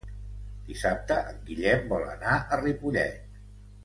[0.69, 3.33] Dissabte en Guillem vol anar a Ripollet.